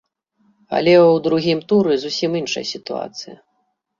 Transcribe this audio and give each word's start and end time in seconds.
Але 0.77 0.93
ў 1.01 1.09
другім 1.27 1.59
туры 1.73 1.93
зусім 2.05 2.31
іншая 2.41 2.65
сітуацыя. 2.73 3.37